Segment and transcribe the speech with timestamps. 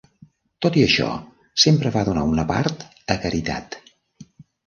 [0.65, 1.09] Tot i això,
[1.65, 2.83] sempre va donar una part
[3.17, 3.77] a caritat.